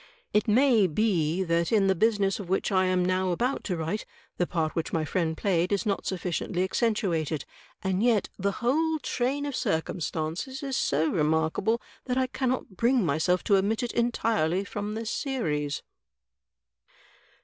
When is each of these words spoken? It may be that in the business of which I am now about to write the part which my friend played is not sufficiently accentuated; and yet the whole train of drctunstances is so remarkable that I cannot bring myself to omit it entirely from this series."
It 0.33 0.47
may 0.47 0.87
be 0.87 1.43
that 1.43 1.71
in 1.71 1.85
the 1.85 1.93
business 1.93 2.39
of 2.39 2.49
which 2.49 2.71
I 2.71 2.85
am 2.85 3.05
now 3.05 3.29
about 3.29 3.63
to 3.65 3.77
write 3.77 4.03
the 4.37 4.47
part 4.47 4.73
which 4.75 4.91
my 4.91 5.05
friend 5.05 5.37
played 5.37 5.71
is 5.71 5.85
not 5.85 6.07
sufficiently 6.07 6.63
accentuated; 6.63 7.45
and 7.83 8.01
yet 8.01 8.27
the 8.39 8.53
whole 8.63 8.97
train 9.03 9.45
of 9.45 9.53
drctunstances 9.53 10.63
is 10.63 10.75
so 10.75 11.11
remarkable 11.11 11.79
that 12.05 12.17
I 12.17 12.25
cannot 12.25 12.75
bring 12.77 13.05
myself 13.05 13.43
to 13.43 13.57
omit 13.57 13.83
it 13.83 13.91
entirely 13.93 14.63
from 14.63 14.95
this 14.95 15.11
series." 15.11 15.83